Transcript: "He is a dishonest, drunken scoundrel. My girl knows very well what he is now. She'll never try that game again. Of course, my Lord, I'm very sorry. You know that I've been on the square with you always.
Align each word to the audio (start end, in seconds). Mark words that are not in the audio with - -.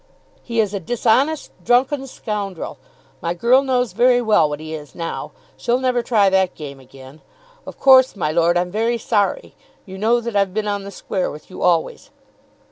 "He 0.41 0.59
is 0.59 0.73
a 0.73 0.79
dishonest, 0.79 1.51
drunken 1.63 2.07
scoundrel. 2.07 2.79
My 3.21 3.35
girl 3.35 3.61
knows 3.61 3.91
very 3.93 4.19
well 4.19 4.49
what 4.49 4.59
he 4.59 4.73
is 4.73 4.95
now. 4.95 5.31
She'll 5.57 5.77
never 5.79 6.01
try 6.01 6.27
that 6.27 6.55
game 6.55 6.79
again. 6.79 7.21
Of 7.67 7.79
course, 7.79 8.15
my 8.15 8.31
Lord, 8.31 8.57
I'm 8.57 8.71
very 8.71 8.97
sorry. 8.97 9.53
You 9.85 9.99
know 9.99 10.19
that 10.19 10.35
I've 10.35 10.55
been 10.55 10.67
on 10.67 10.85
the 10.85 10.89
square 10.89 11.29
with 11.29 11.51
you 11.51 11.61
always. 11.61 12.09